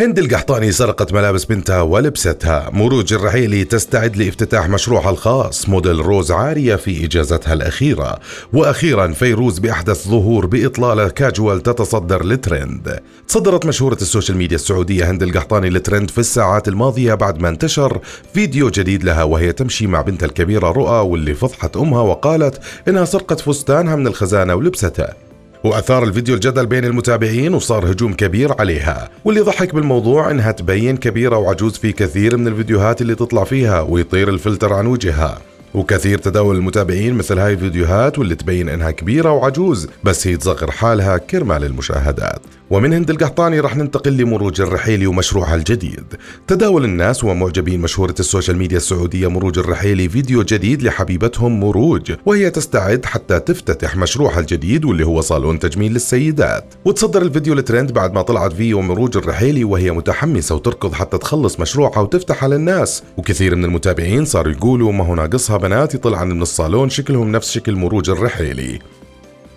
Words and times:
هند 0.00 0.18
القحطاني 0.18 0.72
سرقت 0.72 1.12
ملابس 1.12 1.44
بنتها 1.44 1.80
ولبستها. 1.80 2.70
مروج 2.72 3.12
الرحيلي 3.12 3.64
تستعد 3.64 4.16
لافتتاح 4.16 4.68
مشروعها 4.68 5.10
الخاص. 5.10 5.68
موديل 5.68 5.98
روز 5.98 6.32
عارية 6.32 6.76
في 6.76 7.04
إجازتها 7.04 7.52
الأخيرة. 7.52 8.18
وأخيرا 8.52 9.12
فيروز 9.12 9.58
بأحدث 9.58 10.08
ظهور 10.08 10.46
بإطلالة 10.46 11.08
كاجوال 11.08 11.62
تتصدر 11.62 12.20
الترند 12.20 13.00
تصدرت 13.28 13.66
مشهورة 13.66 13.94
ال 13.94 14.00
social 14.00 14.38
media 14.38 14.56
السعودية 14.56 15.10
هند 15.10 15.22
القحطاني 15.22 15.68
الترند 15.68 16.10
في 16.10 16.18
الساعات 16.18 16.68
الماضية 16.68 17.14
بعد 17.14 17.40
ما 17.40 17.48
انتشر 17.48 18.00
فيديو 18.34 18.70
جديد 18.70 19.04
لها 19.04 19.22
وهي 19.22 19.52
تمشي 19.52 19.86
مع 19.86 20.00
بنتها 20.00 20.26
الكبيرة 20.26 20.68
رؤى 20.68 21.08
واللي 21.08 21.34
فضحت 21.34 21.76
أمها 21.76 22.00
وقالت 22.00 22.60
إنها 22.88 23.04
سرقت 23.04 23.40
فستانها 23.40 23.96
من 23.96 24.06
الخزانة 24.06 24.54
ولبسته 24.54 25.27
وأثار 25.64 26.04
الفيديو 26.04 26.34
الجدل 26.34 26.66
بين 26.66 26.84
المتابعين 26.84 27.54
وصار 27.54 27.92
هجوم 27.92 28.14
كبير 28.14 28.52
عليها. 28.60 29.08
واللي 29.24 29.40
ضحك 29.40 29.74
بالموضوع 29.74 30.30
انها 30.30 30.52
تبين 30.52 30.96
كبيره 30.96 31.36
وعجوز 31.36 31.72
في 31.78 31.92
كثير 31.92 32.36
من 32.36 32.48
الفيديوهات 32.48 33.02
اللي 33.02 33.14
تطلع 33.14 33.44
فيها 33.44 33.80
ويطير 33.80 34.28
الفلتر 34.28 34.72
عن 34.72 34.86
وجهها. 34.86 35.38
وكثير 35.74 36.18
تداول 36.18 36.56
المتابعين 36.56 37.14
مثل 37.14 37.38
هاي 37.38 37.52
الفيديوهات 37.52 38.18
واللي 38.18 38.34
تبين 38.34 38.68
إنها 38.68 38.90
كبيرة 38.90 39.32
وعجوز 39.32 39.88
بس 40.04 40.26
هي 40.26 40.36
تصغر 40.36 40.70
حالها 40.70 41.18
كرمال 41.18 41.64
المشاهدات. 41.64 42.40
ومن 42.70 42.92
هند 42.92 43.10
القحطاني 43.10 43.60
رح 43.60 43.76
ننتقل 43.76 44.16
لمروج 44.16 44.60
الرحيلي 44.60 45.06
ومشروعها 45.06 45.54
الجديد. 45.54 46.04
تداول 46.46 46.84
الناس 46.84 47.24
ومعجبين 47.24 47.80
مشهورة 47.80 48.14
ال 48.20 48.25
social 48.25 48.56
media 48.56 48.76
السعودية 48.76 49.28
مروج 49.28 49.58
الرحيلي 49.58 50.08
فيديو 50.08 50.42
جديد 50.42 50.82
لحبيبتهم 50.82 51.60
مروج 51.60 52.12
وهي 52.26 52.50
تستعد 52.50 53.04
حتى 53.04 53.40
تفتتح 53.40 53.96
مشروعها 53.96 54.40
الجديد 54.40 54.84
واللي 54.84 55.06
هو 55.06 55.20
صالون 55.20 55.58
تجميل 55.58 55.92
للسيدات. 55.92 56.74
وتصدر 56.84 57.22
الفيديو 57.22 57.54
الترند 57.54 57.92
بعد 57.92 58.12
ما 58.12 58.22
طلعت 58.22 58.52
فيه 58.52 58.80
مروج 58.80 59.16
الرحيلي 59.16 59.64
وهي 59.64 59.90
متحمسة 59.90 60.54
وتركض 60.54 60.92
حتى 60.92 61.18
تخلص 61.18 61.60
مشروعها 61.60 62.00
وتفتحها 62.00 62.48
للناس. 62.48 63.02
وكثير 63.16 63.56
من 63.56 63.64
المتابعين 63.64 64.24
صاروا 64.24 64.52
يقولوا 64.52 64.92
ما 64.92 65.04
هو 65.04 65.14
ناقصها 65.14 65.56
بنات 65.58 65.94
يطلعن 65.94 66.28
من 66.28 66.42
الصالون 66.42 66.90
شكلهم 66.90 67.32
نفس 67.32 67.50
شكل 67.50 67.76
مروج 67.76 68.10
الرحيلي. 68.10 68.78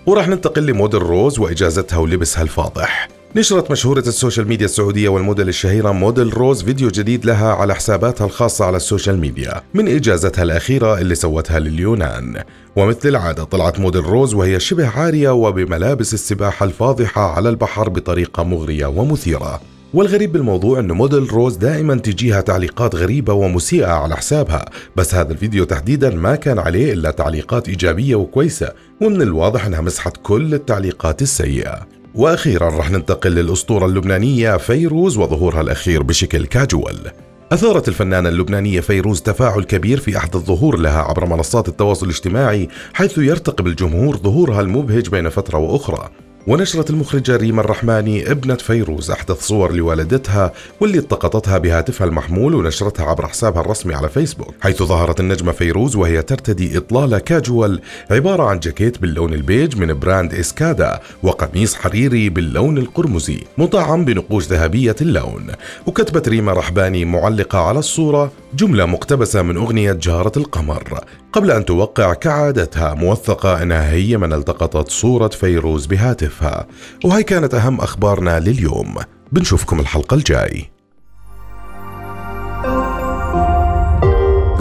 وراح 0.05 0.27
ننتقل 0.27 0.66
لموديل 0.66 1.02
روز 1.02 1.39
وإجازتها 1.39 1.97
ولبسها 1.97 2.43
الفاضح. 2.43 3.09
نشرت 3.35 3.71
مشهورة 3.71 3.99
ال 4.00 4.06
social 4.06 4.47
media 4.47 4.66
السعودية 4.66 5.09
والموديل 5.09 5.49
الشهيرة 5.49 5.91
موديل 5.91 6.33
روز 6.38 6.63
فيديو 6.63 6.89
جديد 6.89 7.25
لها 7.25 7.53
على 7.53 7.75
حساباتها 7.75 8.25
الخاصة 8.25 8.66
على 8.66 8.77
ال 8.77 8.83
social 8.83 9.17
media 9.17 9.61
من 9.73 9.88
إجازتها 9.88 10.43
الأخيرة 10.43 10.99
اللي 10.99 11.16
سوتها 11.16 11.59
لليونان. 11.59 12.43
ومثل 12.75 13.09
العادة 13.09 13.43
طلعت 13.43 13.80
موديل 13.80 14.03
روز 14.03 14.33
وهي 14.33 14.59
شبه 14.59 14.88
عارية 14.88 15.30
وبملابس 15.30 16.13
السباحة 16.13 16.65
الفاضحة 16.65 17.21
على 17.21 17.49
البحر 17.49 17.89
بطريقة 17.89 18.43
مغرية 18.43 18.86
ومثيرة. 18.86 19.61
والغريب 19.94 20.31
بالموضوع 20.31 20.80
إنه 20.80 20.94
موديل 20.94 21.34
روز 21.34 21.56
دائما 21.56 21.95
تجيها 21.95 22.42
تعليقات 22.42 22.95
غريبة 22.95 23.34
ومسيئة 23.34 23.92
على 23.92 24.16
حسابها 24.16 24.66
بس 24.95 25.16
هذا 25.16 25.31
الفيديو 25.31 25.64
تحديدا 25.64 26.09
ما 26.09 26.36
كان 26.36 26.59
عليه 26.59 26.94
إلا 26.94 27.11
تعليقات 27.11 27.70
إيجابية 27.70 28.16
وكويسة 28.16 28.73
ومن 29.02 29.22
الواضح 29.22 29.66
إنها 29.66 29.81
مسحت 29.81 30.17
كل 30.23 30.53
التعليقات 30.53 31.22
السيئة. 31.22 31.88
وأخيرا 32.16 32.78
رح 32.78 32.92
ننتقل 32.92 33.31
للأسطورة 33.31 33.86
اللبنانية 33.86 34.58
فيروز 34.58 35.17
وظهورها 35.17 35.61
الأخير 35.61 36.03
بشكل 36.03 36.45
كاجوال. 36.45 37.11
أثارت 37.52 37.88
الفنانة 37.88 38.30
اللبنانية 38.30 38.80
فيروز 38.80 39.21
تفاعل 39.21 39.64
كبير 39.64 39.99
في 39.99 40.17
أحد 40.17 40.36
الظهور 40.36 40.77
لها 40.77 41.02
عبر 41.02 41.26
منصات 41.26 41.67
التواصل 41.67 42.05
الاجتماعي 42.05 42.70
حيث 42.94 43.17
يرتقب 43.17 43.67
الجمهور 43.67 44.17
ظهورها 44.17 44.61
المبهج 44.61 45.10
بين 45.10 45.30
فترة 45.30 45.58
وأخرى. 45.58 46.10
ونشرت 46.47 46.89
المخرجة 46.89 47.35
ريما 47.35 47.61
الرحماني 47.61 48.31
ابنة 48.31 48.55
فيروز 48.55 49.11
أحدث 49.11 49.41
صور 49.41 49.71
لوالدتها 49.73 50.52
واللي 50.79 50.97
التقطتها 50.97 51.57
بهاتفها 51.57 52.07
المحمول 52.07 52.55
ونشرتها 52.55 53.05
عبر 53.05 53.27
حسابها 53.27 53.61
الرسمي 53.61 53.93
على 53.93 54.09
فيسبوك. 54.09 54.53
حيث 54.61 54.83
ظهرت 54.83 55.19
النجمة 55.19 55.52
فيروز 55.52 55.95
وهي 55.95 56.21
ترتدي 56.21 56.77
إطلالة 56.77 57.19
كاجوال 57.19 57.81
عبارة 58.11 58.43
عن 58.43 58.59
جاكيت 58.59 58.97
باللون 58.97 59.33
البيج 59.33 59.77
من 59.77 59.99
براند 59.99 60.33
إسكادا 60.33 60.99
وقميص 61.23 61.75
حريري 61.75 62.29
باللون 62.29 62.77
القرمزي 62.77 63.39
مطعم 63.58 64.05
بنقوش 64.05 64.47
ذهبية 64.47 64.95
اللون. 65.02 65.47
وكتبت 65.87 66.29
ريما 66.29 66.53
رحباني 66.53 67.05
معلقة 67.05 67.59
على 67.59 67.79
الصورة 67.79 68.31
جملة 68.54 68.86
مقتبسة 68.86 69.42
من 69.42 69.58
أغنية 69.58 69.92
جارة 69.92 70.32
القمر. 70.38 71.00
قبل 71.34 71.52
أن 71.52 71.66
توقع 71.66 72.14
كعادتها 72.14 72.94
موثقة 72.94 73.64
أنها 73.64 73.92
هي 73.92 74.17
من 74.17 74.34
التقطت 74.34 74.89
صورة 74.89 75.28
فيروز 75.28 75.86
بهاتفها. 75.86 76.67
وهي 77.06 77.23
كانت 77.23 77.54
أهم 77.54 77.82
أخبارنا 77.82 78.39
لليوم. 78.39 78.95
بنشوفكم 79.32 79.80
الحلقة 79.80 80.16
الجاي. 80.16 80.72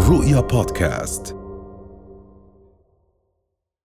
رؤيا 0.08 0.40
بودكاست. 0.40 1.39